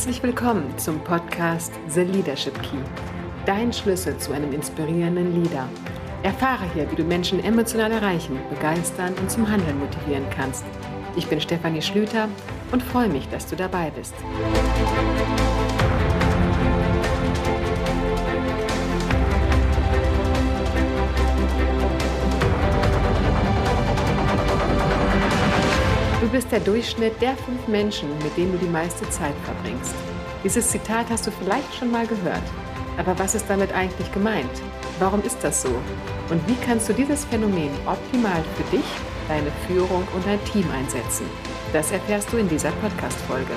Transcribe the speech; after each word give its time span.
Herzlich 0.00 0.22
willkommen 0.22 0.78
zum 0.78 0.98
Podcast 1.04 1.74
The 1.88 2.00
Leadership 2.00 2.54
Key. 2.62 2.78
Dein 3.44 3.70
Schlüssel 3.70 4.16
zu 4.16 4.32
einem 4.32 4.50
inspirierenden 4.50 5.42
Leader. 5.42 5.68
Erfahre 6.22 6.64
hier, 6.72 6.90
wie 6.90 6.96
du 6.96 7.04
Menschen 7.04 7.44
emotional 7.44 7.92
erreichen, 7.92 8.38
begeistern 8.48 9.12
und 9.20 9.30
zum 9.30 9.46
Handeln 9.46 9.78
motivieren 9.78 10.24
kannst. 10.34 10.64
Ich 11.16 11.26
bin 11.26 11.38
Stefanie 11.38 11.82
Schlüter 11.82 12.30
und 12.72 12.82
freue 12.82 13.10
mich, 13.10 13.28
dass 13.28 13.44
du 13.44 13.56
dabei 13.56 13.90
bist. 13.90 14.14
Bist 26.40 26.52
der 26.52 26.60
Durchschnitt 26.60 27.20
der 27.20 27.36
fünf 27.36 27.68
Menschen, 27.68 28.08
mit 28.22 28.34
denen 28.34 28.52
du 28.52 28.56
die 28.56 28.70
meiste 28.70 29.06
Zeit 29.10 29.34
verbringst. 29.44 29.94
Dieses 30.42 30.70
Zitat 30.70 31.10
hast 31.10 31.26
du 31.26 31.30
vielleicht 31.30 31.74
schon 31.74 31.90
mal 31.90 32.06
gehört. 32.06 32.42
Aber 32.96 33.18
was 33.18 33.34
ist 33.34 33.44
damit 33.46 33.74
eigentlich 33.74 34.10
gemeint? 34.10 34.48
Warum 35.00 35.22
ist 35.22 35.36
das 35.44 35.60
so? 35.60 35.68
Und 36.30 36.48
wie 36.48 36.56
kannst 36.64 36.88
du 36.88 36.94
dieses 36.94 37.26
Phänomen 37.26 37.68
optimal 37.84 38.42
für 38.56 38.74
dich, 38.74 38.86
deine 39.28 39.50
Führung 39.66 40.02
und 40.14 40.26
dein 40.26 40.42
Team 40.46 40.64
einsetzen? 40.70 41.26
Das 41.74 41.92
erfährst 41.92 42.32
du 42.32 42.38
in 42.38 42.48
dieser 42.48 42.70
Podcast-Folge. 42.70 43.52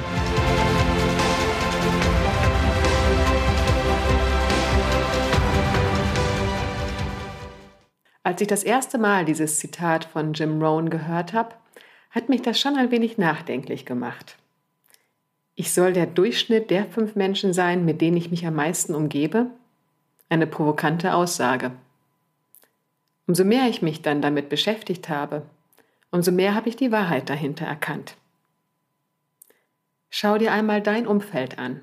Als 8.23 8.41
ich 8.41 8.47
das 8.47 8.63
erste 8.63 8.97
Mal 8.97 9.23
dieses 9.23 9.57
Zitat 9.57 10.03
von 10.03 10.33
Jim 10.33 10.61
Rohn 10.61 10.89
gehört 10.89 11.31
habe, 11.31 11.55
hat 12.13 12.29
mich 12.29 12.41
das 12.43 12.59
schon 12.59 12.77
ein 12.77 12.91
wenig 12.91 13.17
nachdenklich 13.17 13.85
gemacht. 13.85 14.37
Ich 15.55 15.73
soll 15.73 15.93
der 15.93 16.05
Durchschnitt 16.05 16.69
der 16.69 16.85
fünf 16.85 17.15
Menschen 17.15 17.53
sein, 17.53 17.85
mit 17.85 18.01
denen 18.01 18.17
ich 18.17 18.31
mich 18.31 18.45
am 18.45 18.55
meisten 18.55 18.95
umgebe? 18.95 19.47
Eine 20.29 20.47
provokante 20.47 21.13
Aussage. 21.13 21.71
Umso 23.27 23.43
mehr 23.43 23.67
ich 23.67 23.81
mich 23.81 24.01
dann 24.01 24.21
damit 24.21 24.49
beschäftigt 24.49 25.09
habe, 25.09 25.43
umso 26.11 26.31
mehr 26.31 26.55
habe 26.55 26.69
ich 26.69 26.75
die 26.75 26.91
Wahrheit 26.91 27.29
dahinter 27.29 27.65
erkannt. 27.65 28.15
Schau 30.09 30.37
dir 30.37 30.51
einmal 30.51 30.81
dein 30.81 31.07
Umfeld 31.07 31.57
an. 31.57 31.81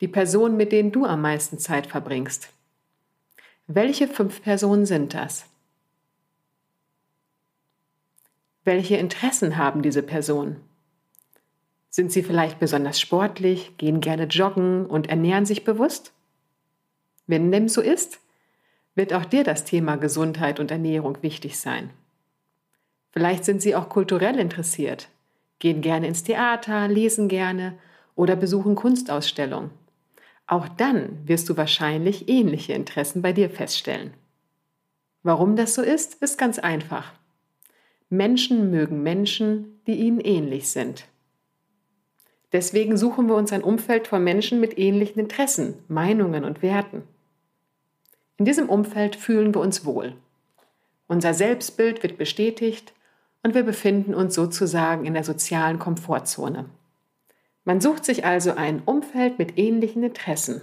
Die 0.00 0.08
Personen, 0.08 0.56
mit 0.56 0.72
denen 0.72 0.90
du 0.90 1.04
am 1.04 1.20
meisten 1.20 1.58
Zeit 1.58 1.86
verbringst. 1.86 2.48
Welche 3.68 4.08
fünf 4.08 4.42
Personen 4.42 4.86
sind 4.86 5.14
das? 5.14 5.46
Welche 8.64 8.96
Interessen 8.96 9.56
haben 9.56 9.82
diese 9.82 10.02
Personen? 10.02 10.60
Sind 11.90 12.12
sie 12.12 12.22
vielleicht 12.22 12.60
besonders 12.60 13.00
sportlich, 13.00 13.76
gehen 13.76 14.00
gerne 14.00 14.24
joggen 14.24 14.86
und 14.86 15.08
ernähren 15.08 15.46
sich 15.46 15.64
bewusst? 15.64 16.12
Wenn 17.26 17.50
dem 17.50 17.68
so 17.68 17.80
ist, 17.80 18.20
wird 18.94 19.12
auch 19.12 19.24
dir 19.24 19.42
das 19.42 19.64
Thema 19.64 19.96
Gesundheit 19.96 20.60
und 20.60 20.70
Ernährung 20.70 21.18
wichtig 21.22 21.58
sein. 21.58 21.90
Vielleicht 23.10 23.44
sind 23.44 23.60
sie 23.60 23.74
auch 23.74 23.88
kulturell 23.88 24.38
interessiert, 24.38 25.08
gehen 25.58 25.80
gerne 25.80 26.06
ins 26.06 26.22
Theater, 26.22 26.88
lesen 26.88 27.28
gerne 27.28 27.78
oder 28.14 28.36
besuchen 28.36 28.74
Kunstausstellungen. 28.74 29.70
Auch 30.46 30.68
dann 30.68 31.26
wirst 31.26 31.48
du 31.48 31.56
wahrscheinlich 31.56 32.28
ähnliche 32.28 32.74
Interessen 32.74 33.22
bei 33.22 33.32
dir 33.32 33.50
feststellen. 33.50 34.14
Warum 35.22 35.56
das 35.56 35.74
so 35.74 35.82
ist, 35.82 36.22
ist 36.22 36.38
ganz 36.38 36.58
einfach. 36.58 37.12
Menschen 38.12 38.70
mögen 38.70 39.02
Menschen, 39.02 39.80
die 39.86 39.94
ihnen 39.94 40.20
ähnlich 40.20 40.70
sind. 40.70 41.06
Deswegen 42.52 42.98
suchen 42.98 43.26
wir 43.26 43.36
uns 43.36 43.54
ein 43.54 43.62
Umfeld 43.62 44.06
von 44.06 44.22
Menschen 44.22 44.60
mit 44.60 44.78
ähnlichen 44.78 45.18
Interessen, 45.18 45.76
Meinungen 45.88 46.44
und 46.44 46.60
Werten. 46.60 47.04
In 48.36 48.44
diesem 48.44 48.68
Umfeld 48.68 49.16
fühlen 49.16 49.54
wir 49.54 49.62
uns 49.62 49.86
wohl. 49.86 50.14
Unser 51.06 51.32
Selbstbild 51.32 52.02
wird 52.02 52.18
bestätigt 52.18 52.92
und 53.42 53.54
wir 53.54 53.62
befinden 53.62 54.12
uns 54.12 54.34
sozusagen 54.34 55.06
in 55.06 55.14
der 55.14 55.24
sozialen 55.24 55.78
Komfortzone. 55.78 56.66
Man 57.64 57.80
sucht 57.80 58.04
sich 58.04 58.26
also 58.26 58.52
ein 58.52 58.82
Umfeld 58.84 59.38
mit 59.38 59.58
ähnlichen 59.58 60.02
Interessen. 60.02 60.60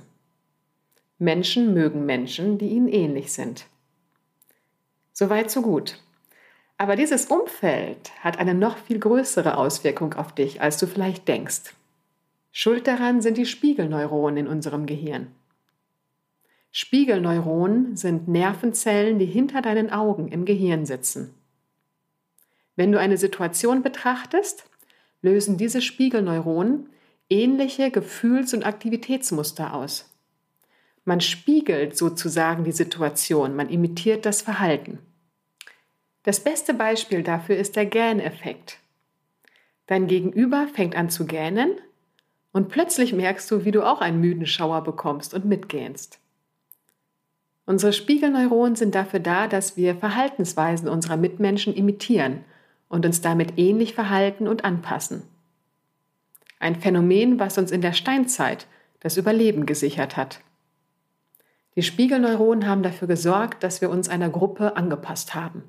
Menschen 1.18 1.74
mögen 1.74 2.06
Menschen, 2.06 2.60
die 2.60 2.68
ihnen 2.68 2.90
ähnlich 2.90 3.34
sind. 3.34 3.66
Soweit, 5.14 5.50
so 5.50 5.64
gut. 5.64 6.00
Aber 6.80 6.96
dieses 6.96 7.26
Umfeld 7.26 8.10
hat 8.22 8.40
eine 8.40 8.54
noch 8.54 8.78
viel 8.78 9.00
größere 9.00 9.58
Auswirkung 9.58 10.14
auf 10.14 10.34
dich, 10.34 10.62
als 10.62 10.78
du 10.78 10.88
vielleicht 10.88 11.28
denkst. 11.28 11.74
Schuld 12.54 12.88
daran 12.88 13.22
sind 13.22 13.38
die 13.38 13.46
Spiegelneuronen 13.46 14.38
in 14.38 14.48
unserem 14.48 14.86
Gehirn. 14.86 15.28
Spiegelneuronen 16.72 17.98
sind 17.98 18.30
Nervenzellen, 18.30 19.20
die 19.20 19.26
hinter 19.26 19.62
deinen 19.62 19.90
Augen 19.90 20.30
im 20.30 20.46
Gehirn 20.46 20.86
sitzen. 20.86 21.34
Wenn 22.78 22.94
du 22.94 23.00
eine 23.00 23.18
Situation 23.18 23.84
betrachtest, 23.84 24.64
lösen 25.22 25.58
diese 25.58 25.82
Spiegelneuronen 25.82 26.88
ähnliche 27.30 27.92
Gefühls- 27.92 28.54
und 28.54 28.66
Aktivitätsmuster 28.66 29.74
aus. 29.74 30.16
Man 31.04 31.20
spiegelt 31.20 31.98
sozusagen 31.98 32.64
die 32.64 32.72
Situation, 32.72 33.58
man 33.58 33.68
imitiert 33.68 34.26
das 34.26 34.42
Verhalten. 34.42 35.00
Das 36.24 36.42
beste 36.42 36.74
Beispiel 36.74 37.24
dafür 37.24 37.58
ist 37.58 37.76
der 37.76 37.86
Gähneffekt. 37.86 38.80
Dein 39.88 40.08
Gegenüber 40.08 40.68
fängt 40.68 40.96
an 40.96 41.10
zu 41.10 41.26
gähnen 41.26 41.72
und 42.52 42.70
plötzlich 42.70 43.14
merkst 43.14 43.50
du, 43.50 43.66
wie 43.66 43.72
du 43.72 43.84
auch 43.84 44.02
einen 44.02 44.20
müden 44.20 44.46
Schauer 44.46 44.84
bekommst 44.84 45.34
und 45.34 45.46
mitgähnst. 45.46 46.20
Unsere 47.66 47.94
Spiegelneuronen 47.94 48.76
sind 48.76 48.96
dafür 48.96 49.20
da, 49.20 49.48
dass 49.48 49.78
wir 49.78 49.96
Verhaltensweisen 49.96 50.90
unserer 50.90 51.18
Mitmenschen 51.18 51.74
imitieren 51.74 52.44
und 52.88 53.06
uns 53.06 53.22
damit 53.22 53.58
ähnlich 53.58 53.94
verhalten 53.94 54.48
und 54.48 54.66
anpassen. 54.66 55.24
Ein 56.60 56.76
Phänomen, 56.76 57.40
was 57.40 57.58
uns 57.58 57.72
in 57.72 57.82
der 57.82 57.94
Steinzeit 57.94 58.68
das 59.00 59.18
Überleben 59.18 59.66
gesichert 59.66 60.18
hat. 60.18 60.42
Die 61.76 61.84
Spiegelneuronen 61.84 62.68
haben 62.68 62.84
dafür 62.84 63.08
gesorgt, 63.08 63.64
dass 63.64 63.80
wir 63.80 63.90
uns 63.90 64.10
einer 64.10 64.30
Gruppe 64.30 64.76
angepasst 64.76 65.36
haben. 65.36 65.64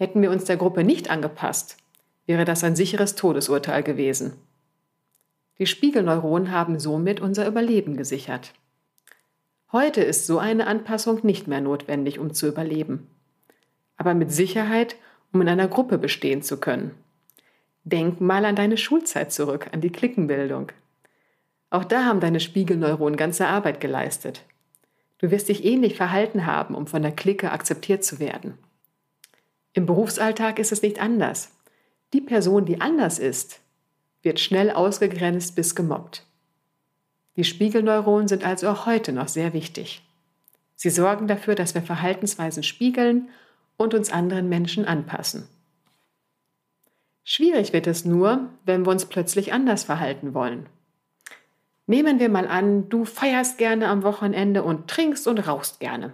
Hätten 0.00 0.22
wir 0.22 0.30
uns 0.30 0.44
der 0.44 0.56
Gruppe 0.56 0.82
nicht 0.82 1.10
angepasst, 1.10 1.76
wäre 2.24 2.46
das 2.46 2.64
ein 2.64 2.74
sicheres 2.74 3.16
Todesurteil 3.16 3.82
gewesen. 3.82 4.32
Die 5.58 5.66
Spiegelneuronen 5.66 6.52
haben 6.52 6.78
somit 6.78 7.20
unser 7.20 7.46
Überleben 7.46 7.98
gesichert. 7.98 8.54
Heute 9.72 10.00
ist 10.00 10.26
so 10.26 10.38
eine 10.38 10.66
Anpassung 10.66 11.20
nicht 11.22 11.48
mehr 11.48 11.60
notwendig, 11.60 12.18
um 12.18 12.32
zu 12.32 12.48
überleben. 12.48 13.08
Aber 13.98 14.14
mit 14.14 14.32
Sicherheit, 14.32 14.96
um 15.34 15.42
in 15.42 15.50
einer 15.50 15.68
Gruppe 15.68 15.98
bestehen 15.98 16.40
zu 16.40 16.58
können. 16.58 16.94
Denk 17.84 18.22
mal 18.22 18.46
an 18.46 18.56
deine 18.56 18.78
Schulzeit 18.78 19.34
zurück, 19.34 19.68
an 19.72 19.82
die 19.82 19.92
Klickenbildung. 19.92 20.72
Auch 21.68 21.84
da 21.84 22.06
haben 22.06 22.20
deine 22.20 22.40
Spiegelneuronen 22.40 23.18
ganze 23.18 23.48
Arbeit 23.48 23.82
geleistet. 23.82 24.46
Du 25.18 25.30
wirst 25.30 25.50
dich 25.50 25.62
ähnlich 25.62 25.94
verhalten 25.94 26.46
haben, 26.46 26.74
um 26.74 26.86
von 26.86 27.02
der 27.02 27.12
Clique 27.12 27.52
akzeptiert 27.52 28.02
zu 28.02 28.18
werden. 28.18 28.56
Im 29.72 29.86
Berufsalltag 29.86 30.58
ist 30.58 30.72
es 30.72 30.82
nicht 30.82 31.00
anders. 31.00 31.52
Die 32.12 32.20
Person, 32.20 32.64
die 32.64 32.80
anders 32.80 33.18
ist, 33.18 33.60
wird 34.22 34.40
schnell 34.40 34.70
ausgegrenzt 34.70 35.54
bis 35.54 35.74
gemobbt. 35.74 36.26
Die 37.36 37.44
Spiegelneuronen 37.44 38.28
sind 38.28 38.44
also 38.44 38.68
auch 38.68 38.86
heute 38.86 39.12
noch 39.12 39.28
sehr 39.28 39.52
wichtig. 39.52 40.02
Sie 40.74 40.90
sorgen 40.90 41.28
dafür, 41.28 41.54
dass 41.54 41.74
wir 41.74 41.82
Verhaltensweisen 41.82 42.62
spiegeln 42.62 43.28
und 43.76 43.94
uns 43.94 44.10
anderen 44.10 44.48
Menschen 44.48 44.84
anpassen. 44.84 45.46
Schwierig 47.22 47.72
wird 47.72 47.86
es 47.86 48.04
nur, 48.04 48.48
wenn 48.64 48.84
wir 48.84 48.90
uns 48.90 49.06
plötzlich 49.06 49.52
anders 49.52 49.84
verhalten 49.84 50.34
wollen. 50.34 50.66
Nehmen 51.86 52.18
wir 52.18 52.28
mal 52.28 52.48
an, 52.48 52.88
du 52.88 53.04
feierst 53.04 53.58
gerne 53.58 53.88
am 53.88 54.02
Wochenende 54.02 54.62
und 54.62 54.88
trinkst 54.88 55.26
und 55.28 55.38
rauchst 55.38 55.80
gerne. 55.80 56.12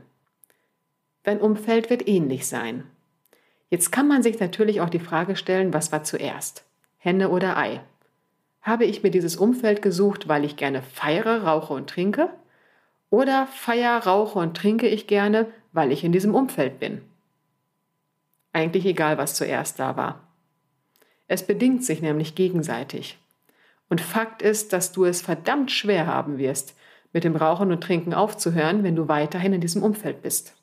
Dein 1.22 1.40
Umfeld 1.40 1.90
wird 1.90 2.06
ähnlich 2.06 2.46
sein. 2.46 2.84
Jetzt 3.68 3.90
kann 3.90 4.06
man 4.06 4.22
sich 4.22 4.38
natürlich 4.38 4.80
auch 4.80 4.88
die 4.88 5.00
Frage 5.00 5.36
stellen, 5.36 5.72
was 5.72 5.90
war 5.92 6.04
zuerst? 6.04 6.64
Henne 6.98 7.30
oder 7.30 7.56
Ei? 7.56 7.80
Habe 8.62 8.84
ich 8.84 9.02
mir 9.02 9.10
dieses 9.10 9.36
Umfeld 9.36 9.82
gesucht, 9.82 10.28
weil 10.28 10.44
ich 10.44 10.56
gerne 10.56 10.82
feiere, 10.82 11.44
rauche 11.44 11.72
und 11.74 11.88
trinke? 11.88 12.30
Oder 13.10 13.46
feier, 13.46 13.98
rauche 13.98 14.38
und 14.38 14.56
trinke 14.56 14.88
ich 14.88 15.06
gerne, 15.06 15.46
weil 15.72 15.92
ich 15.92 16.02
in 16.02 16.12
diesem 16.12 16.34
Umfeld 16.34 16.80
bin? 16.80 17.02
Eigentlich 18.52 18.86
egal, 18.86 19.18
was 19.18 19.34
zuerst 19.34 19.78
da 19.78 19.96
war. 19.96 20.26
Es 21.28 21.46
bedingt 21.46 21.84
sich 21.84 22.02
nämlich 22.02 22.34
gegenseitig. 22.34 23.18
Und 23.88 24.00
Fakt 24.00 24.42
ist, 24.42 24.72
dass 24.72 24.92
du 24.92 25.04
es 25.04 25.22
verdammt 25.22 25.70
schwer 25.70 26.06
haben 26.06 26.38
wirst, 26.38 26.76
mit 27.12 27.22
dem 27.22 27.36
Rauchen 27.36 27.70
und 27.70 27.82
Trinken 27.82 28.14
aufzuhören, 28.14 28.82
wenn 28.82 28.96
du 28.96 29.08
weiterhin 29.08 29.52
in 29.52 29.60
diesem 29.60 29.82
Umfeld 29.82 30.22
bist. 30.22 30.55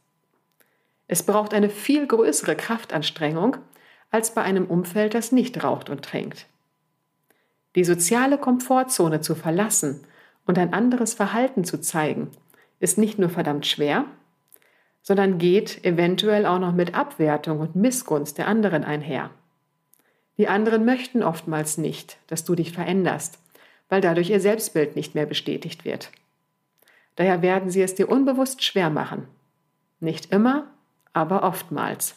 Es 1.13 1.21
braucht 1.21 1.53
eine 1.53 1.69
viel 1.69 2.07
größere 2.07 2.55
Kraftanstrengung 2.55 3.57
als 4.09 4.33
bei 4.33 4.41
einem 4.41 4.65
Umfeld, 4.65 5.13
das 5.13 5.31
nicht 5.31 5.63
raucht 5.63 5.91
und 5.91 6.03
trinkt. 6.03 6.47
Die 7.75 7.83
soziale 7.83 8.39
Komfortzone 8.39 9.21
zu 9.21 9.35
verlassen 9.35 10.07
und 10.47 10.57
ein 10.57 10.73
anderes 10.73 11.13
Verhalten 11.13 11.65
zu 11.65 11.79
zeigen, 11.79 12.31
ist 12.79 12.97
nicht 12.97 13.19
nur 13.19 13.29
verdammt 13.29 13.67
schwer, 13.67 14.05
sondern 15.03 15.37
geht 15.37 15.85
eventuell 15.85 16.47
auch 16.47 16.57
noch 16.57 16.73
mit 16.73 16.95
Abwertung 16.95 17.59
und 17.59 17.75
Missgunst 17.75 18.39
der 18.39 18.47
anderen 18.47 18.83
einher. 18.83 19.29
Die 20.39 20.47
anderen 20.47 20.83
möchten 20.83 21.21
oftmals 21.21 21.77
nicht, 21.77 22.17
dass 22.25 22.43
du 22.43 22.55
dich 22.55 22.71
veränderst, 22.71 23.37
weil 23.87 24.01
dadurch 24.01 24.31
ihr 24.31 24.39
Selbstbild 24.39 24.95
nicht 24.95 25.13
mehr 25.13 25.27
bestätigt 25.27 25.85
wird. 25.85 26.09
Daher 27.17 27.43
werden 27.43 27.69
sie 27.69 27.83
es 27.83 27.93
dir 27.93 28.09
unbewusst 28.09 28.63
schwer 28.63 28.89
machen. 28.89 29.27
Nicht 29.99 30.33
immer, 30.33 30.72
aber 31.13 31.43
oftmals. 31.43 32.15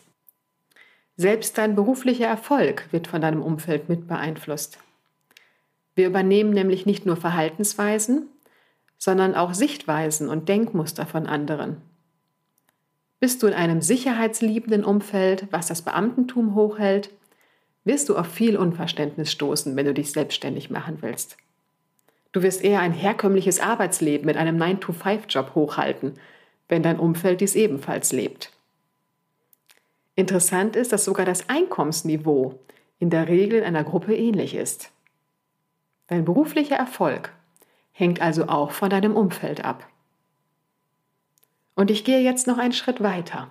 Selbst 1.17 1.57
dein 1.57 1.75
beruflicher 1.75 2.27
Erfolg 2.27 2.89
wird 2.93 3.07
von 3.07 3.21
deinem 3.21 3.43
Umfeld 3.43 3.89
mit 3.89 4.07
beeinflusst. 4.07 4.79
Wir 5.95 6.07
übernehmen 6.07 6.51
nämlich 6.51 6.85
nicht 6.85 7.07
nur 7.07 7.17
Verhaltensweisen, 7.17 8.29
sondern 8.99 9.35
auch 9.35 9.55
Sichtweisen 9.55 10.29
und 10.29 10.49
Denkmuster 10.49 11.07
von 11.07 11.27
anderen. 11.27 11.81
Bist 13.19 13.43
du 13.43 13.47
in 13.47 13.55
einem 13.55 13.81
sicherheitsliebenden 13.81 14.85
Umfeld, 14.85 15.49
was 15.51 15.69
das 15.69 15.83
Beamtentum 15.83 16.55
hochhält, 16.55 17.11
wirst 17.85 18.09
du 18.09 18.17
auf 18.17 18.27
viel 18.27 18.59
Unverständnis 18.59 19.33
stoßen, 19.33 19.75
wenn 19.77 19.87
du 19.87 19.95
dich 19.95 20.13
selbstständig 20.13 20.71
machen 20.71 20.99
willst. 21.01 21.39
Du 22.33 22.43
wirst 22.43 22.63
eher 22.63 22.81
ein 22.81 22.93
herkömmliches 22.93 23.61
Arbeitsleben 23.61 24.27
mit 24.27 24.37
einem 24.37 24.61
9-to-5-Job 24.61 25.55
hochhalten, 25.55 26.15
wenn 26.69 26.83
dein 26.83 26.99
Umfeld 26.99 27.41
dies 27.41 27.55
ebenfalls 27.55 28.13
lebt. 28.13 28.53
Interessant 30.17 30.77
ist, 30.77 30.93
dass 30.93 31.05
sogar 31.05 31.27
das 31.27 31.49
Einkommensniveau 31.49 32.59
in 32.99 33.11
der 33.11 33.29
Regel 33.29 33.61
in 33.61 33.65
einer 33.65 33.85
Gruppe 33.85 34.17
ähnlich 34.17 34.55
ist. 34.55 34.91
Dein 36.09 36.25
beruflicher 36.25 36.77
Erfolg 36.77 37.33
hängt 37.93 38.21
also 38.21 38.49
auch 38.49 38.71
von 38.71 38.91
deinem 38.91 39.15
Umfeld 39.15 39.65
ab. 39.65 39.87
Und 41.75 41.91
ich 41.91 42.05
gehe 42.05 42.21
jetzt 42.21 42.47
noch 42.47 42.57
einen 42.57 42.73
Schritt 42.73 43.03
weiter. 43.03 43.49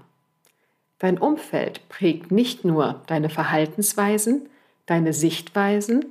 Dein 0.97 1.19
Umfeld 1.19 1.87
prägt 1.87 2.31
nicht 2.31 2.65
nur 2.65 3.03
deine 3.05 3.29
Verhaltensweisen, 3.29 4.49
deine 4.87 5.13
Sichtweisen, 5.13 6.05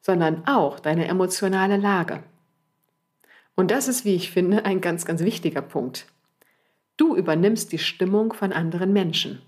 sondern 0.00 0.46
auch 0.46 0.78
deine 0.78 1.08
emotionale 1.08 1.76
Lage. 1.76 2.22
Und 3.56 3.72
das 3.72 3.88
ist, 3.88 4.04
wie 4.04 4.14
ich 4.14 4.30
finde, 4.30 4.64
ein 4.64 4.80
ganz, 4.80 5.04
ganz 5.04 5.22
wichtiger 5.22 5.62
Punkt. 5.62 6.06
Du 6.96 7.16
übernimmst 7.16 7.72
die 7.72 7.78
Stimmung 7.78 8.32
von 8.32 8.52
anderen 8.52 8.92
Menschen. 8.92 9.42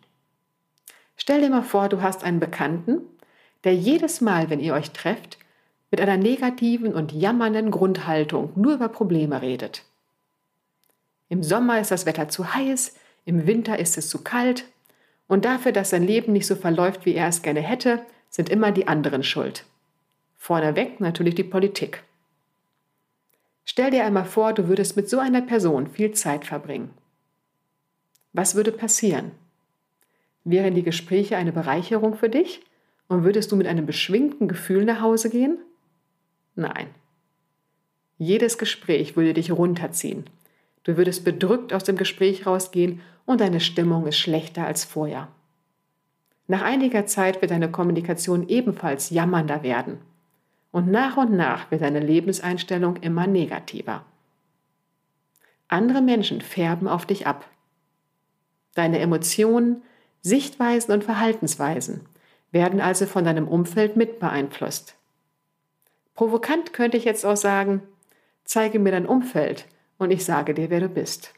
Stell 1.17 1.41
dir 1.41 1.51
mal 1.51 1.63
vor, 1.63 1.89
du 1.89 2.03
hast 2.03 2.25
einen 2.25 2.41
Bekannten, 2.41 3.01
der 3.65 3.75
jedes 3.75 4.21
Mal, 4.21 4.51
wenn 4.51 4.61
ihr 4.61 4.75
euch 4.75 4.91
trefft, 4.91 5.39
mit 5.91 6.01
einer 6.01 6.17
negativen 6.17 6.95
und 6.95 7.13
jammernden 7.13 7.71
Grundhaltung 7.71 8.53
nur 8.57 8.75
über 8.75 8.89
Probleme 8.89 9.41
redet. 9.41 9.85
Im 11.29 11.43
Sommer 11.43 11.81
ist 11.81 11.91
das 11.91 12.07
Wetter 12.07 12.29
zu 12.29 12.55
heiß, 12.55 12.97
im 13.25 13.47
Winter 13.47 13.79
ist 13.79 13.97
es 13.97 14.09
zu 14.09 14.23
kalt 14.23 14.65
und 15.29 15.45
dafür, 15.45 15.73
dass 15.73 15.91
sein 15.91 16.07
Leben 16.07 16.33
nicht 16.33 16.47
so 16.47 16.57
verläuft, 16.57 17.07
wie 17.07 17.15
er 17.15 17.29
es 17.29 17.43
gerne 17.43 17.61
hätte, 17.61 18.05
sind 18.29 18.49
immer 18.49 18.73
die 18.73 18.89
anderen 18.89 19.23
schuld. 19.23 19.65
Vorneweg 20.37 21.01
natürlich 21.01 21.35
die 21.35 21.45
Politik. 21.45 22.03
Stell 23.65 23.91
dir 23.91 24.05
einmal 24.05 24.27
vor, 24.27 24.53
du 24.53 24.69
würdest 24.69 24.97
mit 24.97 25.09
so 25.09 25.19
einer 25.19 25.41
Person 25.41 25.89
viel 25.89 26.13
Zeit 26.13 26.45
verbringen. 26.45 26.91
Was 28.33 28.55
würde 28.55 28.73
passieren? 28.73 29.31
Wären 30.45 30.75
die 30.75 30.83
Gespräche 30.83 31.37
eine 31.37 31.53
Bereicherung 31.53 32.15
für 32.15 32.29
dich 32.29 32.61
und 33.09 33.25
würdest 33.25 33.51
du 33.51 33.57
mit 33.57 33.67
einem 33.67 33.87
beschwingten 33.87 34.47
Gefühl 34.47 34.85
nach 34.85 35.01
Hause 35.01 35.31
gehen? 35.31 35.59
Nein. 36.55 36.89
Jedes 38.19 38.59
Gespräch 38.59 39.17
würde 39.17 39.35
dich 39.35 39.51
runterziehen. 39.51 40.25
Du 40.85 40.97
würdest 40.97 41.25
bedrückt 41.25 41.73
aus 41.73 41.85
dem 41.85 41.97
Gespräch 41.97 42.47
rausgehen 42.47 43.01
und 43.25 43.41
deine 43.41 43.61
Stimmung 43.61 44.07
ist 44.07 44.19
schlechter 44.19 44.67
als 44.67 44.85
vorher. 44.85 45.29
Nach 46.47 46.63
einiger 46.63 47.07
Zeit 47.07 47.41
wird 47.41 47.51
deine 47.51 47.71
Kommunikation 47.71 48.49
ebenfalls 48.49 49.11
jammernder 49.11 49.63
werden. 49.63 49.99
Und 50.71 50.91
nach 50.91 51.17
und 51.17 51.33
nach 51.33 51.71
wird 51.71 51.81
deine 51.81 52.01
Lebenseinstellung 52.01 52.97
immer 52.97 53.27
negativer. 53.27 54.05
Andere 55.69 56.03
Menschen 56.03 56.41
färben 56.43 56.87
auf 56.87 57.07
dich 57.07 57.27
ab. 57.27 57.49
Deine 58.75 58.99
Emotionen, 58.99 59.83
Sichtweisen 60.25 60.91
und 60.93 61.05
Verhaltensweisen 61.05 62.01
werden 62.51 62.81
also 62.81 63.05
von 63.05 63.25
deinem 63.25 63.47
Umfeld 63.47 63.95
mit 63.97 64.19
beeinflusst. 64.21 64.95
Provokant 66.15 66.73
könnte 66.73 66.97
ich 66.97 67.05
jetzt 67.05 67.27
auch 67.27 67.37
sagen, 67.37 67.83
zeige 68.43 68.79
mir 68.79 68.91
dein 68.91 69.05
Umfeld 69.05 69.67
und 69.99 70.11
ich 70.11 70.25
sage 70.25 70.55
dir, 70.55 70.71
wer 70.71 70.81
du 70.81 70.89
bist. 70.89 71.35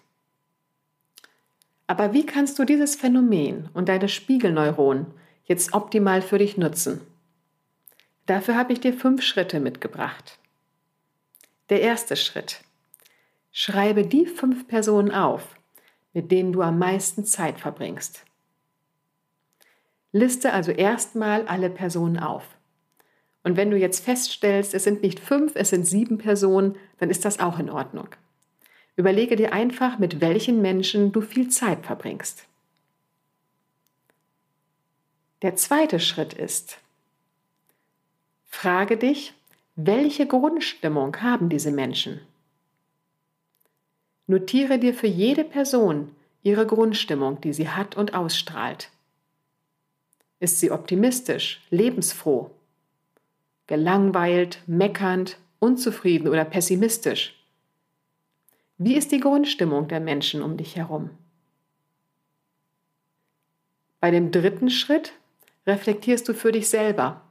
Aber 1.88 2.12
wie 2.12 2.25
kannst 2.25 2.61
du 2.61 2.65
dieses 2.65 2.94
Phänomen 2.94 3.69
und 3.75 3.88
deine 3.88 4.09
Spiegelneuronen 4.09 5.06
jetzt 5.47 5.75
optimal 5.75 6.23
für 6.23 6.38
dich 6.38 6.56
nutzen? 6.56 7.00
Dafür 8.27 8.55
habe 8.55 8.73
ich 8.73 8.81
dir 8.81 8.93
fünf 8.93 9.23
Schritte 9.23 9.59
mitgebracht. 9.59 10.38
Der 11.71 11.81
erste 11.81 12.15
Schritt. 12.15 12.61
Schreibe 13.50 14.06
die 14.06 14.27
fünf 14.27 14.69
Personen 14.69 15.11
auf, 15.11 15.56
mit 16.12 16.31
denen 16.31 16.53
du 16.53 16.62
am 16.62 16.79
meisten 16.79 17.25
Zeit 17.25 17.59
verbringst. 17.59 18.23
Liste 20.17 20.53
also 20.53 20.73
erstmal 20.73 21.47
alle 21.47 21.71
Personen 21.71 22.19
auf. 22.19 22.45
Und 23.43 23.57
wenn 23.57 23.71
du 23.71 23.77
jetzt 23.77 24.05
feststellst, 24.05 24.75
es 24.75 24.85
sind 24.85 25.03
nicht 25.03 25.21
fünf, 25.21 25.53
es 25.55 25.71
sind 25.71 25.87
sieben 25.87 26.19
Personen, 26.19 26.77
dann 26.99 27.11
ist 27.11 27.25
das 27.25 27.39
auch 27.39 27.59
in 27.59 27.71
Ordnung. 27.71 28.09
Überlege 28.97 29.37
dir 29.37 29.53
einfach, 29.53 29.99
mit 29.99 30.21
welchen 30.21 30.63
Menschen 30.63 31.13
du 31.13 31.21
viel 31.21 31.49
Zeit 31.49 31.85
verbringst. 31.85 32.47
Der 35.43 35.55
zweite 35.55 36.01
Schritt 36.01 36.33
ist, 36.33 36.79
frage 38.47 38.97
dich, 38.97 39.35
welche 39.77 40.27
Grundstimmung 40.27 41.21
haben 41.21 41.51
diese 41.51 41.71
Menschen? 41.71 42.23
Notiere 44.26 44.79
dir 44.79 44.95
für 44.95 45.07
jede 45.07 45.45
Person 45.45 46.11
ihre 46.43 46.67
Grundstimmung, 46.67 47.40
die 47.40 47.52
sie 47.52 47.69
hat 47.69 47.97
und 47.97 48.14
ausstrahlt. 48.14 48.90
Ist 50.38 50.61
sie 50.61 50.71
optimistisch, 50.71 51.62
lebensfroh, 51.71 52.50
gelangweilt, 53.66 54.61
meckernd, 54.66 55.38
unzufrieden 55.61 56.28
oder 56.28 56.45
pessimistisch? 56.45 57.35
Wie 58.78 58.95
ist 58.95 59.12
die 59.12 59.21
Grundstimmung 59.21 59.88
der 59.88 60.00
Menschen 60.00 60.43
um 60.43 60.59
dich 60.59 60.76
herum? 60.76 61.11
Bei 64.00 64.11
dem 64.11 64.31
dritten 64.31 64.69
Schritt 64.69 65.14
reflektierst 65.66 66.28
du 66.28 66.35
für 66.35 66.52
dich 66.52 66.69
selber. 66.69 67.23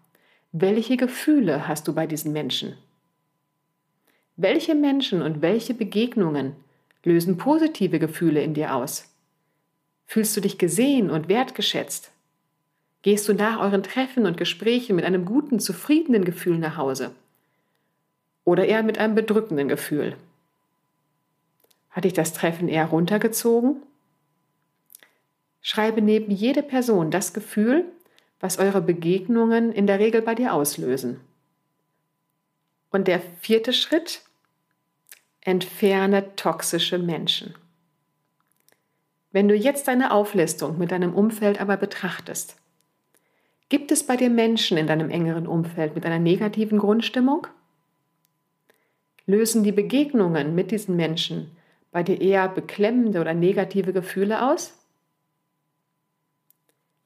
Welche 0.52 0.98
Gefühle 0.98 1.68
hast 1.68 1.88
du 1.88 1.94
bei 1.94 2.08
diesen 2.08 2.34
Menschen? 2.34 2.76
Welche 4.36 4.74
Menschen 4.74 5.22
und 5.22 5.42
welche 5.42 5.74
Begegnungen 5.74 6.56
lösen 7.04 7.38
positive 7.38 8.00
Gefühle 8.00 8.42
in 8.42 8.56
dir 8.56 8.74
aus? 8.76 9.16
Fühlst 10.08 10.36
du 10.36 10.42
dich 10.42 10.58
gesehen 10.58 11.12
und 11.12 11.30
wertgeschätzt? 11.30 12.12
Gehst 13.06 13.30
du 13.30 13.36
nach 13.36 13.60
euren 13.60 13.84
Treffen 13.84 14.26
und 14.26 14.36
Gesprächen 14.36 14.96
mit 14.96 15.06
einem 15.06 15.26
guten, 15.26 15.60
zufriedenen 15.60 16.26
Gefühl 16.26 16.58
nach 16.58 16.76
Hause? 16.76 17.12
Oder 18.46 18.66
eher 18.66 18.82
mit 18.82 18.98
einem 18.98 19.14
bedrückenden 19.14 19.68
Gefühl? 19.68 20.16
Hat 21.92 22.06
dich 22.06 22.14
das 22.14 22.34
Treffen 22.34 22.68
eher 22.68 22.88
runtergezogen? 22.88 23.84
Schreibe 25.62 26.02
neben 26.02 26.32
jede 26.32 26.64
Person 26.64 27.12
das 27.12 27.36
Gefühl, 27.36 27.86
was 28.40 28.58
eure 28.58 28.82
Begegnungen 28.82 29.72
in 29.72 29.86
der 29.86 30.00
Regel 30.00 30.24
bei 30.24 30.34
dir 30.34 30.52
auslösen. 30.52 31.20
Und 32.90 33.08
der 33.08 33.22
vierte 33.40 33.72
Schritt? 33.72 34.24
Entferne 35.42 36.36
toxische 36.36 36.98
Menschen. 36.98 37.54
Wenn 39.32 39.48
du 39.48 39.54
jetzt 39.54 39.88
deine 39.88 40.10
Auflistung 40.10 40.80
mit 40.80 40.90
deinem 40.90 41.14
Umfeld 41.14 41.62
aber 41.62 41.78
betrachtest, 41.78 42.56
Gibt 43.70 43.92
es 43.92 44.06
bei 44.06 44.16
dir 44.16 44.30
Menschen 44.30 44.78
in 44.78 44.88
deinem 44.88 45.10
engeren 45.10 45.48
Umfeld 45.48 45.96
mit 45.96 46.06
einer 46.06 46.20
negativen 46.20 46.78
Grundstimmung? 46.78 47.48
Lösen 49.26 49.64
die 49.64 49.72
Begegnungen 49.72 50.54
mit 50.54 50.70
diesen 50.70 50.96
Menschen 50.96 51.52
bei 51.92 52.04
dir 52.04 52.22
eher 52.22 52.48
beklemmende 52.48 53.22
oder 53.22 53.34
negative 53.34 53.92
Gefühle 53.92 54.52
aus? 54.52 54.78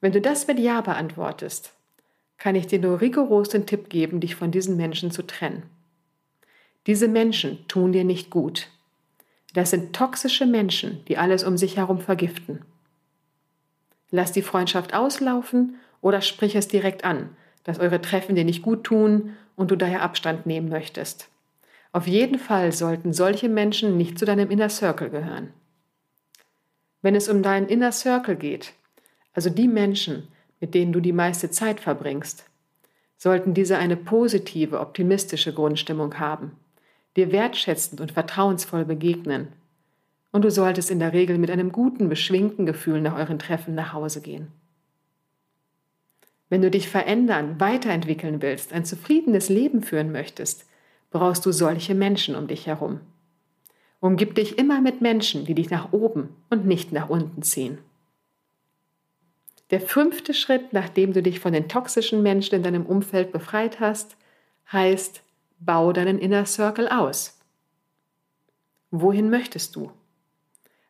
Wenn 0.00 0.12
du 0.12 0.20
das 0.20 0.46
mit 0.46 0.58
Ja 0.58 0.80
beantwortest, 0.82 1.72
kann 2.36 2.54
ich 2.54 2.66
dir 2.66 2.78
nur 2.78 3.00
rigoros 3.00 3.50
den 3.50 3.66
Tipp 3.66 3.88
geben, 3.88 4.20
dich 4.20 4.34
von 4.34 4.50
diesen 4.50 4.76
Menschen 4.76 5.10
zu 5.10 5.22
trennen. 5.22 5.62
Diese 6.86 7.08
Menschen 7.08 7.66
tun 7.68 7.92
dir 7.92 8.04
nicht 8.04 8.30
gut. 8.30 8.68
Das 9.54 9.70
sind 9.70 9.94
toxische 9.94 10.46
Menschen, 10.46 11.04
die 11.06 11.18
alles 11.18 11.44
um 11.44 11.56
sich 11.56 11.76
herum 11.76 12.00
vergiften. 12.00 12.64
Lass 14.10 14.32
die 14.32 14.42
Freundschaft 14.42 14.94
auslaufen 14.94 15.76
oder 16.00 16.20
sprich 16.20 16.54
es 16.56 16.68
direkt 16.68 17.04
an, 17.04 17.36
dass 17.64 17.78
eure 17.78 18.00
Treffen 18.00 18.34
dir 18.34 18.44
nicht 18.44 18.62
gut 18.62 18.84
tun 18.84 19.36
und 19.56 19.70
du 19.70 19.76
daher 19.76 20.02
Abstand 20.02 20.46
nehmen 20.46 20.68
möchtest. 20.68 21.28
Auf 21.92 22.06
jeden 22.06 22.38
Fall 22.38 22.72
sollten 22.72 23.12
solche 23.12 23.48
Menschen 23.48 23.96
nicht 23.96 24.18
zu 24.18 24.24
deinem 24.24 24.50
Inner 24.50 24.68
Circle 24.68 25.10
gehören. 25.10 25.52
Wenn 27.02 27.14
es 27.14 27.28
um 27.28 27.42
deinen 27.42 27.68
Inner 27.68 27.92
Circle 27.92 28.36
geht, 28.36 28.72
also 29.32 29.50
die 29.50 29.68
Menschen, 29.68 30.28
mit 30.60 30.74
denen 30.74 30.92
du 30.92 31.00
die 31.00 31.12
meiste 31.12 31.50
Zeit 31.50 31.80
verbringst, 31.80 32.44
sollten 33.16 33.54
diese 33.54 33.76
eine 33.76 33.96
positive, 33.96 34.80
optimistische 34.80 35.52
Grundstimmung 35.52 36.18
haben, 36.18 36.52
dir 37.16 37.32
wertschätzend 37.32 38.00
und 38.00 38.12
vertrauensvoll 38.12 38.84
begegnen. 38.84 39.48
Und 40.32 40.42
du 40.42 40.50
solltest 40.50 40.90
in 40.90 41.00
der 41.00 41.12
Regel 41.12 41.38
mit 41.38 41.50
einem 41.50 41.72
guten, 41.72 42.08
beschwingten 42.08 42.66
Gefühl 42.66 43.00
nach 43.00 43.18
euren 43.18 43.38
Treffen 43.38 43.74
nach 43.74 43.92
Hause 43.92 44.20
gehen. 44.20 44.52
Wenn 46.50 46.62
du 46.62 46.70
dich 46.70 46.88
verändern, 46.88 47.58
weiterentwickeln 47.60 48.42
willst, 48.42 48.72
ein 48.72 48.84
zufriedenes 48.84 49.48
Leben 49.48 49.82
führen 49.82 50.12
möchtest, 50.12 50.66
brauchst 51.10 51.46
du 51.46 51.52
solche 51.52 51.94
Menschen 51.94 52.34
um 52.34 52.48
dich 52.48 52.66
herum. 52.66 53.00
Umgib 54.00 54.34
dich 54.34 54.58
immer 54.58 54.80
mit 54.80 55.00
Menschen, 55.00 55.44
die 55.44 55.54
dich 55.54 55.70
nach 55.70 55.92
oben 55.92 56.30
und 56.50 56.66
nicht 56.66 56.92
nach 56.92 57.08
unten 57.08 57.42
ziehen. 57.42 57.78
Der 59.70 59.80
fünfte 59.80 60.34
Schritt, 60.34 60.72
nachdem 60.72 61.12
du 61.12 61.22
dich 61.22 61.38
von 61.38 61.52
den 61.52 61.68
toxischen 61.68 62.22
Menschen 62.22 62.56
in 62.56 62.62
deinem 62.64 62.84
Umfeld 62.84 63.30
befreit 63.30 63.78
hast, 63.78 64.16
heißt, 64.72 65.22
bau 65.60 65.92
deinen 65.92 66.18
Inner 66.18 66.46
Circle 66.46 66.88
aus. 66.88 67.38
Wohin 68.90 69.30
möchtest 69.30 69.76
du? 69.76 69.92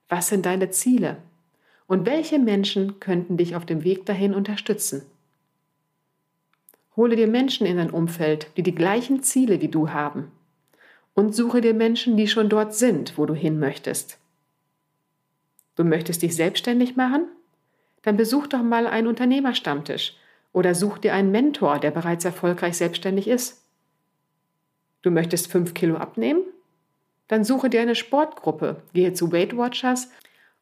Was 0.09 0.29
sind 0.29 0.47
deine 0.47 0.71
Ziele? 0.71 1.19
Und 1.87 2.07
welche 2.07 2.39
Menschen 2.39 2.99
könnten 3.01 3.37
dich 3.37 3.57
auf 3.57 3.67
dem 3.67 3.85
Weg 3.85 4.07
dahin 4.07 4.35
unterstützen? 4.35 5.03
Hole 6.97 7.17
dir 7.17 7.29
Menschen 7.29 7.67
in 7.67 7.77
dein 7.77 7.91
Umfeld, 7.91 8.49
die 8.57 8.63
die 8.63 8.75
gleichen 8.75 9.23
Ziele 9.23 9.61
wie 9.61 9.69
du 9.69 9.91
haben. 9.91 10.31
Und 11.15 11.35
suche 11.35 11.61
dir 11.61 11.75
Menschen, 11.75 12.17
die 12.17 12.29
schon 12.29 12.49
dort 12.49 12.75
sind, 12.75 13.17
wo 13.17 13.27
du 13.27 13.35
hin 13.35 13.59
möchtest. 13.59 14.19
Du 15.77 15.85
möchtest 15.85 16.23
dich 16.23 16.35
selbstständig 16.37 16.97
machen? 16.97 17.27
Dann 18.03 18.17
besuch 18.17 18.47
doch 18.47 18.63
mal 18.63 18.87
einen 18.87 19.07
Unternehmerstammtisch 19.07 20.17
oder 20.53 20.75
such 20.75 20.99
dir 20.99 21.15
einen 21.15 21.31
Mentor, 21.31 21.79
der 21.79 21.91
bereits 21.91 22.25
erfolgreich 22.25 22.77
selbstständig 22.77 23.29
ist. 23.29 23.63
Du 25.03 25.11
möchtest 25.11 25.51
fünf 25.51 25.75
Kilo 25.75 25.97
abnehmen? 25.97 26.43
Dann 27.29 27.45
suche 27.45 27.71
dir 27.71 27.81
eine 27.81 27.95
Sportgruppe, 27.95 28.83
gehe 28.93 29.13
zu 29.13 29.33
Weight 29.33 29.57
Watchers 29.57 30.11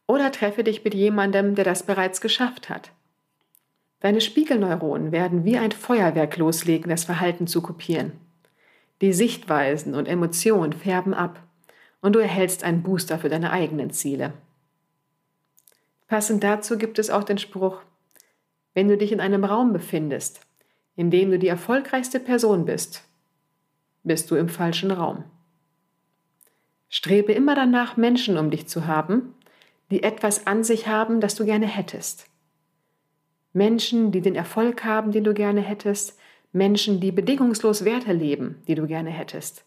oder 0.06 0.30
treffe 0.30 0.64
dich 0.64 0.84
mit 0.84 0.94
jemandem, 0.94 1.54
der 1.54 1.64
das 1.64 1.82
bereits 1.82 2.20
geschafft 2.20 2.68
hat. 2.68 2.90
Deine 4.00 4.20
Spiegelneuronen 4.20 5.10
werden 5.10 5.44
wie 5.44 5.58
ein 5.58 5.72
Feuerwerk 5.72 6.36
loslegen, 6.36 6.88
das 6.88 7.04
Verhalten 7.04 7.46
zu 7.46 7.62
kopieren. 7.62 8.12
Die 9.00 9.12
Sichtweisen 9.12 9.94
und 9.94 10.06
Emotionen 10.06 10.72
färben 10.72 11.14
ab 11.14 11.42
und 12.00 12.14
du 12.14 12.20
erhältst 12.20 12.64
einen 12.64 12.82
Booster 12.82 13.18
für 13.18 13.28
deine 13.28 13.50
eigenen 13.50 13.90
Ziele. 13.90 14.32
Passend 16.06 16.42
dazu 16.42 16.78
gibt 16.78 16.98
es 16.98 17.10
auch 17.10 17.24
den 17.24 17.38
Spruch, 17.38 17.82
wenn 18.74 18.88
du 18.88 18.96
dich 18.96 19.12
in 19.12 19.20
einem 19.20 19.44
Raum 19.44 19.72
befindest, 19.72 20.40
in 20.94 21.10
dem 21.10 21.30
du 21.30 21.38
die 21.38 21.48
erfolgreichste 21.48 22.20
Person 22.20 22.64
bist, 22.64 23.02
bist 24.04 24.30
du 24.30 24.36
im 24.36 24.48
falschen 24.48 24.90
Raum. 24.90 25.24
Strebe 26.88 27.32
immer 27.32 27.54
danach, 27.54 27.96
Menschen 27.96 28.38
um 28.38 28.50
dich 28.50 28.66
zu 28.68 28.86
haben, 28.86 29.34
die 29.90 30.02
etwas 30.02 30.46
an 30.46 30.64
sich 30.64 30.86
haben, 30.86 31.20
das 31.20 31.34
du 31.34 31.44
gerne 31.44 31.66
hättest. 31.66 32.26
Menschen, 33.58 34.12
die 34.12 34.22
den 34.22 34.36
Erfolg 34.36 34.84
haben, 34.84 35.12
den 35.12 35.24
du 35.24 35.34
gerne 35.34 35.60
hättest, 35.60 36.18
Menschen, 36.52 37.00
die 37.00 37.12
bedingungslos 37.12 37.84
Werte 37.84 38.12
leben, 38.12 38.62
die 38.68 38.74
du 38.74 38.86
gerne 38.86 39.10
hättest, 39.10 39.66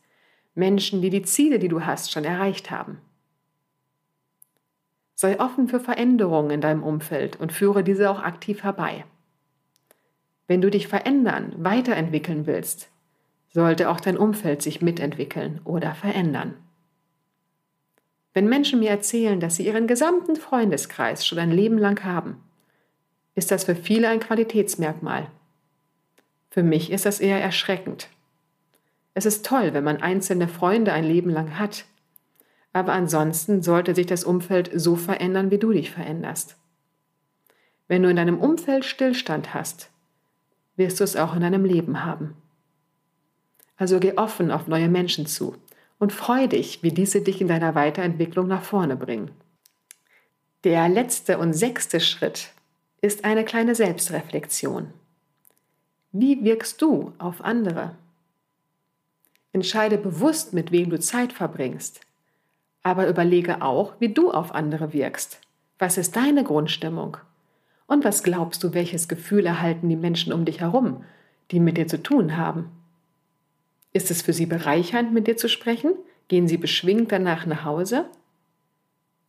Menschen, 0.55 1.01
die 1.01 1.09
die 1.09 1.21
Ziele, 1.21 1.59
die 1.59 1.67
du 1.67 1.85
hast, 1.85 2.11
schon 2.11 2.23
erreicht 2.23 2.71
haben. 2.71 2.99
Sei 5.13 5.39
offen 5.39 5.67
für 5.67 5.79
Veränderungen 5.79 6.49
in 6.51 6.61
deinem 6.61 6.83
Umfeld 6.83 7.39
und 7.39 7.51
führe 7.51 7.83
diese 7.83 8.09
auch 8.09 8.21
aktiv 8.23 8.63
herbei. 8.63 9.05
Wenn 10.47 10.61
du 10.61 10.71
dich 10.71 10.87
verändern, 10.87 11.53
weiterentwickeln 11.57 12.47
willst, 12.47 12.89
sollte 13.49 13.89
auch 13.89 13.99
dein 13.99 14.17
Umfeld 14.17 14.61
sich 14.61 14.81
mitentwickeln 14.81 15.61
oder 15.65 15.93
verändern. 15.93 16.55
Wenn 18.33 18.47
Menschen 18.47 18.79
mir 18.79 18.89
erzählen, 18.89 19.41
dass 19.41 19.57
sie 19.57 19.67
ihren 19.67 19.87
gesamten 19.87 20.37
Freundeskreis 20.37 21.25
schon 21.25 21.37
ein 21.37 21.51
Leben 21.51 21.77
lang 21.77 22.03
haben, 22.05 22.41
ist 23.35 23.51
das 23.51 23.63
für 23.63 23.75
viele 23.75 24.09
ein 24.09 24.19
Qualitätsmerkmal. 24.19 25.27
Für 26.49 26.63
mich 26.63 26.91
ist 26.91 27.05
das 27.05 27.19
eher 27.19 27.41
erschreckend. 27.41 28.09
Es 29.13 29.25
ist 29.25 29.45
toll, 29.45 29.73
wenn 29.73 29.83
man 29.83 30.01
einzelne 30.01 30.47
Freunde 30.47 30.93
ein 30.93 31.03
Leben 31.03 31.29
lang 31.29 31.57
hat, 31.57 31.85
aber 32.73 32.93
ansonsten 32.93 33.61
sollte 33.61 33.95
sich 33.95 34.05
das 34.05 34.23
Umfeld 34.23 34.69
so 34.73 34.95
verändern, 34.95 35.51
wie 35.51 35.57
du 35.57 35.71
dich 35.71 35.91
veränderst. 35.91 36.57
Wenn 37.87 38.03
du 38.03 38.09
in 38.09 38.15
deinem 38.15 38.39
Umfeld 38.39 38.85
Stillstand 38.85 39.53
hast, 39.53 39.89
wirst 40.77 40.99
du 40.99 41.03
es 41.03 41.17
auch 41.17 41.35
in 41.35 41.41
deinem 41.41 41.65
Leben 41.65 42.05
haben. 42.05 42.35
Also 43.75 43.99
geh 43.99 44.17
offen 44.17 44.51
auf 44.51 44.67
neue 44.67 44.87
Menschen 44.87 45.25
zu 45.25 45.55
und 45.99 46.13
freu 46.13 46.47
dich, 46.47 46.83
wie 46.83 46.91
diese 46.91 47.21
dich 47.21 47.41
in 47.41 47.47
deiner 47.47 47.75
Weiterentwicklung 47.75 48.47
nach 48.47 48.63
vorne 48.63 48.95
bringen. 48.95 49.31
Der 50.63 50.87
letzte 50.87 51.37
und 51.37 51.53
sechste 51.53 51.99
Schritt 51.99 52.51
ist 53.01 53.25
eine 53.25 53.43
kleine 53.43 53.73
Selbstreflexion. 53.73 54.93
Wie 56.11 56.43
wirkst 56.43 56.81
du 56.81 57.13
auf 57.17 57.41
andere? 57.43 57.95
Entscheide 59.53 59.97
bewusst, 59.97 60.53
mit 60.53 60.71
wem 60.71 60.89
du 60.89 60.99
Zeit 60.99 61.33
verbringst, 61.33 62.01
aber 62.83 63.07
überlege 63.07 63.61
auch, 63.61 63.93
wie 63.99 64.13
du 64.13 64.31
auf 64.31 64.53
andere 64.53 64.93
wirkst. 64.93 65.39
Was 65.79 65.97
ist 65.97 66.15
deine 66.15 66.43
Grundstimmung? 66.43 67.17
Und 67.87 68.05
was 68.05 68.23
glaubst 68.23 68.63
du, 68.63 68.73
welches 68.73 69.07
Gefühl 69.07 69.45
erhalten 69.45 69.89
die 69.89 69.95
Menschen 69.95 70.31
um 70.31 70.45
dich 70.45 70.61
herum, 70.61 71.03
die 71.49 71.59
mit 71.59 71.77
dir 71.77 71.87
zu 71.87 72.01
tun 72.01 72.37
haben? 72.37 72.71
Ist 73.93 74.11
es 74.11 74.21
für 74.21 74.31
sie 74.31 74.45
bereichernd, 74.45 75.11
mit 75.11 75.27
dir 75.27 75.37
zu 75.37 75.49
sprechen? 75.49 75.95
Gehen 76.27 76.47
sie 76.47 76.57
beschwingt 76.57 77.11
danach 77.11 77.45
nach 77.45 77.65
Hause? 77.65 78.05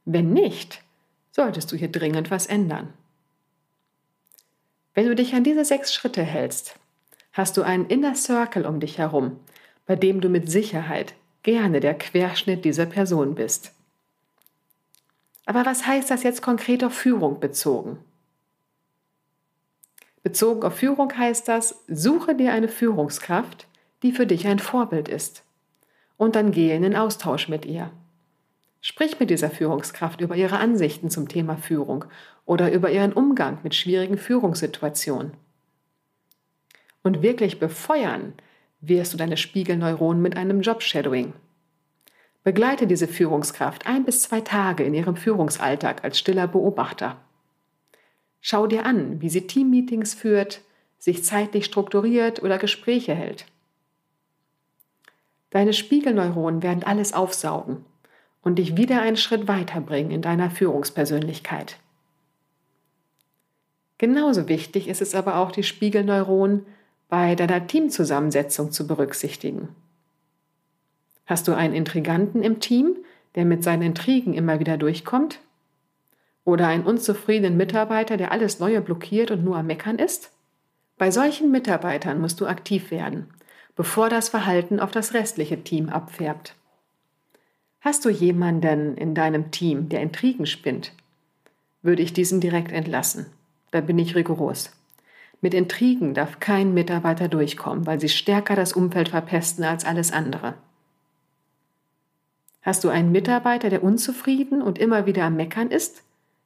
Wenn 0.04 0.32
nicht, 0.32 0.82
solltest 1.30 1.72
du 1.72 1.76
hier 1.76 1.90
dringend 1.90 2.30
was 2.30 2.46
ändern. 2.46 2.92
Wenn 4.94 5.06
du 5.06 5.14
dich 5.14 5.34
an 5.34 5.44
diese 5.44 5.64
sechs 5.64 5.94
Schritte 5.94 6.22
hältst, 6.22 6.78
hast 7.32 7.56
du 7.56 7.62
einen 7.62 7.86
Inner 7.86 8.14
Circle 8.14 8.66
um 8.66 8.80
dich 8.80 8.98
herum, 8.98 9.40
bei 9.86 9.96
dem 9.96 10.20
du 10.20 10.28
mit 10.28 10.50
Sicherheit 10.50 11.14
gerne 11.42 11.80
der 11.80 11.94
Querschnitt 11.94 12.64
dieser 12.64 12.86
Person 12.86 13.34
bist. 13.34 13.72
Aber 15.46 15.66
was 15.66 15.86
heißt 15.86 16.10
das 16.10 16.22
jetzt 16.22 16.42
konkret 16.42 16.84
auf 16.84 16.92
Führung 16.92 17.40
bezogen? 17.40 17.98
Bezogen 20.22 20.62
auf 20.62 20.76
Führung 20.76 21.16
heißt 21.16 21.48
das, 21.48 21.82
suche 21.88 22.36
dir 22.36 22.52
eine 22.52 22.68
Führungskraft, 22.68 23.66
die 24.02 24.12
für 24.12 24.26
dich 24.26 24.46
ein 24.46 24.60
Vorbild 24.60 25.08
ist. 25.08 25.42
Und 26.16 26.36
dann 26.36 26.52
gehe 26.52 26.76
in 26.76 26.82
den 26.82 26.94
Austausch 26.94 27.48
mit 27.48 27.64
ihr. 27.64 27.90
Sprich 28.80 29.18
mit 29.18 29.30
dieser 29.30 29.50
Führungskraft 29.50 30.20
über 30.20 30.36
ihre 30.36 30.58
Ansichten 30.58 31.10
zum 31.10 31.28
Thema 31.28 31.56
Führung 31.56 32.04
oder 32.44 32.72
über 32.72 32.90
ihren 32.90 33.12
Umgang 33.12 33.58
mit 33.62 33.74
schwierigen 33.74 34.18
Führungssituationen. 34.18 35.32
Und 37.02 37.22
wirklich 37.22 37.58
befeuern 37.58 38.34
wirst 38.80 39.12
du 39.12 39.16
deine 39.16 39.36
Spiegelneuronen 39.36 40.22
mit 40.22 40.36
einem 40.36 40.60
Job-Shadowing. 40.60 41.32
Begleite 42.44 42.86
diese 42.86 43.06
Führungskraft 43.06 43.86
ein 43.86 44.04
bis 44.04 44.22
zwei 44.22 44.40
Tage 44.40 44.82
in 44.82 44.94
ihrem 44.94 45.16
Führungsalltag 45.16 46.02
als 46.02 46.18
stiller 46.18 46.48
Beobachter. 46.48 47.16
Schau 48.40 48.66
dir 48.66 48.84
an, 48.84 49.20
wie 49.20 49.30
sie 49.30 49.46
Teammeetings 49.46 50.14
führt, 50.14 50.62
sich 50.98 51.24
zeitlich 51.24 51.64
strukturiert 51.64 52.42
oder 52.42 52.58
Gespräche 52.58 53.14
hält. 53.14 53.46
Deine 55.50 55.72
Spiegelneuronen 55.72 56.62
werden 56.62 56.82
alles 56.82 57.12
aufsaugen 57.12 57.84
und 58.42 58.56
dich 58.56 58.76
wieder 58.76 59.02
einen 59.02 59.16
Schritt 59.16 59.46
weiterbringen 59.46 60.10
in 60.10 60.22
deiner 60.22 60.50
Führungspersönlichkeit. 60.50 61.76
Genauso 64.02 64.48
wichtig 64.48 64.88
ist 64.88 65.00
es 65.00 65.14
aber 65.14 65.36
auch, 65.36 65.52
die 65.52 65.62
Spiegelneuronen 65.62 66.66
bei 67.08 67.36
deiner 67.36 67.68
Teamzusammensetzung 67.68 68.72
zu 68.72 68.88
berücksichtigen. 68.88 69.68
Hast 71.24 71.46
du 71.46 71.54
einen 71.54 71.72
Intriganten 71.72 72.42
im 72.42 72.58
Team, 72.58 72.96
der 73.36 73.44
mit 73.44 73.62
seinen 73.62 73.82
Intrigen 73.82 74.34
immer 74.34 74.58
wieder 74.58 74.76
durchkommt? 74.76 75.38
Oder 76.44 76.66
einen 76.66 76.82
unzufriedenen 76.82 77.56
Mitarbeiter, 77.56 78.16
der 78.16 78.32
alles 78.32 78.58
Neue 78.58 78.80
blockiert 78.80 79.30
und 79.30 79.44
nur 79.44 79.56
am 79.56 79.68
Meckern 79.68 80.00
ist? 80.00 80.32
Bei 80.98 81.12
solchen 81.12 81.52
Mitarbeitern 81.52 82.20
musst 82.20 82.40
du 82.40 82.46
aktiv 82.46 82.90
werden, 82.90 83.28
bevor 83.76 84.08
das 84.08 84.30
Verhalten 84.30 84.80
auf 84.80 84.90
das 84.90 85.14
restliche 85.14 85.62
Team 85.62 85.88
abfärbt. 85.88 86.56
Hast 87.80 88.04
du 88.04 88.08
jemanden 88.08 88.96
in 88.96 89.14
deinem 89.14 89.52
Team, 89.52 89.88
der 89.88 90.00
Intrigen 90.00 90.46
spinnt, 90.46 90.92
würde 91.82 92.02
ich 92.02 92.12
diesen 92.12 92.40
direkt 92.40 92.72
entlassen. 92.72 93.26
Da 93.72 93.80
bin 93.80 93.98
ich 93.98 94.14
rigoros. 94.14 94.70
Mit 95.40 95.54
Intrigen 95.54 96.14
darf 96.14 96.38
kein 96.38 96.72
Mitarbeiter 96.72 97.26
durchkommen, 97.26 97.84
weil 97.84 98.00
sie 98.00 98.08
stärker 98.08 98.54
das 98.54 98.74
Umfeld 98.74 99.08
verpesten 99.08 99.64
als 99.64 99.84
alles 99.84 100.12
andere. 100.12 100.54
Hast 102.62 102.84
du 102.84 102.90
einen 102.90 103.10
Mitarbeiter, 103.10 103.68
der 103.68 103.82
unzufrieden 103.82 104.62
und 104.62 104.78
immer 104.78 105.04
wieder 105.06 105.24
am 105.24 105.34
Meckern 105.34 105.72
ist, 105.72 106.04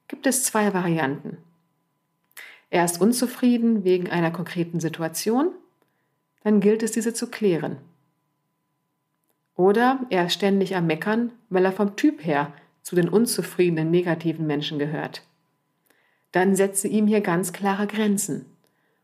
gibt 0.08 0.26
es 0.26 0.44
zwei 0.44 0.72
Varianten. 0.72 1.36
Er 2.70 2.84
ist 2.84 3.00
unzufrieden 3.00 3.84
wegen 3.84 4.08
einer 4.08 4.30
konkreten 4.30 4.80
Situation, 4.80 5.50
dann 6.42 6.60
gilt 6.60 6.82
es, 6.82 6.92
diese 6.92 7.12
zu 7.12 7.26
klären. 7.30 7.76
Oder 9.56 10.00
er 10.10 10.26
ist 10.26 10.34
ständig 10.34 10.74
am 10.74 10.86
Meckern, 10.86 11.32
weil 11.50 11.64
er 11.64 11.72
vom 11.72 11.96
Typ 11.96 12.24
her 12.24 12.52
zu 12.82 12.94
den 12.96 13.08
unzufriedenen, 13.08 13.90
negativen 13.90 14.46
Menschen 14.46 14.78
gehört. 14.78 15.22
Dann 16.32 16.56
setze 16.56 16.88
ihm 16.88 17.06
hier 17.06 17.20
ganz 17.20 17.52
klare 17.52 17.86
Grenzen 17.86 18.46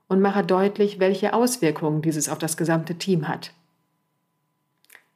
und 0.09 0.21
mache 0.21 0.45
deutlich, 0.45 1.00
welche 1.00 1.33
Auswirkungen 1.33 2.02
dieses 2.02 2.29
auf 2.29 2.38
das 2.38 2.57
gesamte 2.57 2.97
Team 2.97 3.29
hat. 3.29 3.52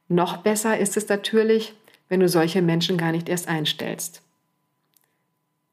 Noch 0.07 0.37
besser 0.37 0.77
ist 0.77 0.97
es 0.97 1.09
natürlich, 1.09 1.75
wenn 2.09 2.19
du 2.19 2.29
solche 2.29 2.61
Menschen 2.61 2.97
gar 2.97 3.11
nicht 3.11 3.29
erst 3.29 3.47
einstellst. 3.47 4.21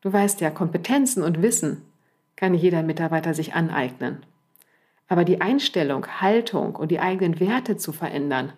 Du 0.01 0.13
weißt 0.13 0.41
ja, 0.41 0.51
Kompetenzen 0.51 1.23
und 1.23 1.41
Wissen 1.41 1.83
kann 2.37 2.53
jeder 2.53 2.83
Mitarbeiter 2.83 3.33
sich 3.33 3.55
aneignen. 3.55 4.25
Aber 5.09 5.25
die 5.25 5.41
Einstellung, 5.41 6.07
Haltung 6.21 6.75
und 6.77 6.91
die 6.91 7.01
eigenen 7.01 7.39
Werte 7.41 7.77
zu 7.77 7.93
verändern, 7.93 8.53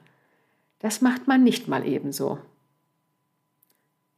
das 0.79 1.03
macht 1.03 1.27
man 1.29 1.45
nicht 1.45 1.69
mal 1.69 1.87
ebenso. 1.87 2.39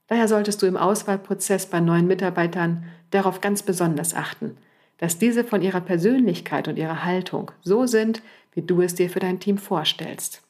Daher 0.09 0.27
solltest 0.27 0.61
du 0.63 0.67
im 0.67 0.77
Auswahlprozess 0.77 1.67
bei 1.67 1.81
neuen 1.81 2.07
Mitarbeitern 2.07 2.85
darauf 3.11 3.41
ganz 3.41 3.63
besonders 3.63 4.15
achten, 4.15 4.57
dass 4.99 5.19
diese 5.19 5.45
von 5.45 5.63
ihrer 5.63 5.81
Persönlichkeit 5.81 6.67
und 6.67 6.77
ihrer 6.77 7.05
Haltung 7.05 7.53
so 7.63 7.87
sind, 7.87 8.23
wie 8.53 8.63
du 8.63 8.83
es 8.83 8.95
dir 8.95 9.09
für 9.09 9.21
dein 9.21 9.39
Team 9.39 9.59
vorstellst. 9.59 10.43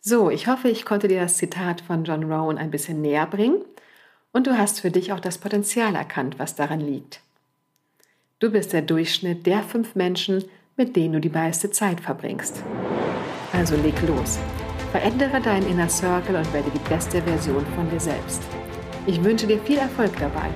So, 0.00 0.30
ich 0.30 0.46
hoffe, 0.46 0.68
ich 0.68 0.84
konnte 0.84 1.08
dir 1.08 1.20
das 1.20 1.38
Zitat 1.38 1.80
von 1.80 2.04
John 2.04 2.30
Rowan 2.30 2.58
ein 2.58 2.70
bisschen 2.70 3.00
näher 3.00 3.26
bringen 3.26 3.62
und 4.32 4.46
du 4.46 4.58
hast 4.58 4.80
für 4.80 4.90
dich 4.90 5.12
auch 5.12 5.20
das 5.20 5.38
Potenzial 5.38 5.94
erkannt, 5.94 6.38
was 6.38 6.54
daran 6.54 6.80
liegt. 6.80 7.20
Du 8.38 8.50
bist 8.50 8.74
der 8.74 8.82
Durchschnitt 8.82 9.46
der 9.46 9.62
fünf 9.62 9.94
Menschen, 9.94 10.44
mit 10.76 10.96
denen 10.96 11.14
du 11.14 11.20
die 11.20 11.30
meiste 11.30 11.70
Zeit 11.70 12.00
verbringst. 12.00 12.62
Also 13.52 13.76
leg 13.76 13.94
los. 14.02 14.38
Verändere 14.94 15.40
deinen 15.40 15.68
Inner 15.68 15.88
Circle 15.88 16.36
und 16.36 16.52
werde 16.52 16.70
die 16.70 16.88
beste 16.88 17.20
Version 17.20 17.66
von 17.74 17.90
dir 17.90 17.98
selbst. 17.98 18.40
Ich 19.08 19.24
wünsche 19.24 19.44
dir 19.44 19.58
viel 19.58 19.78
Erfolg 19.78 20.12
dabei 20.20 20.48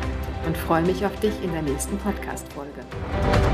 und 0.46 0.56
freue 0.56 0.82
mich 0.82 1.04
auf 1.04 1.18
dich 1.18 1.32
in 1.42 1.52
der 1.52 1.62
nächsten 1.62 1.98
Podcast-Folge. 1.98 3.47